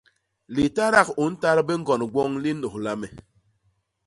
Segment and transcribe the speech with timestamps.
[0.55, 3.07] Litadak u ntat biñgond gwoñ li nnôlha me.